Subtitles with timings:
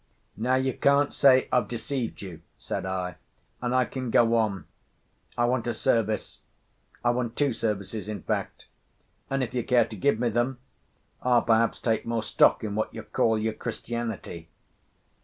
[0.35, 3.17] "Now, you can't say I've deceived you," said I,
[3.61, 4.65] "and I can go on.
[5.37, 8.65] I want a service—I want two services, in fact;
[9.29, 10.57] and, if you care to give me them,
[11.21, 14.49] I'll perhaps take more stock in what you call your Christianity."